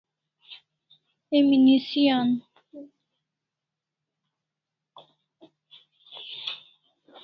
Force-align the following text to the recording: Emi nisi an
Emi 1.37 1.57
nisi 1.65 2.03
an 2.17 2.29